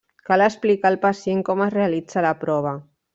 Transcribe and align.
Cal 0.27 0.43
explicar 0.45 0.89
al 0.91 0.97
pacient 1.03 1.43
com 1.51 1.61
es 1.69 1.73
realitza 1.79 2.25
la 2.31 2.37
prova. 2.45 2.73